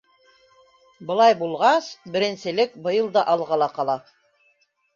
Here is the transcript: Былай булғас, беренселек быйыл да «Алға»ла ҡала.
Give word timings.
Былай 1.09 1.35
булғас, 1.41 1.91
беренселек 2.17 2.75
быйыл 2.89 3.13
да 3.19 3.27
«Алға»ла 3.37 3.71
ҡала. 3.79 4.01